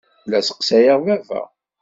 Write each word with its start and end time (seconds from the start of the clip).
La 0.31 0.39
sseqsayeɣ 0.41 0.99
baba. 1.05 1.41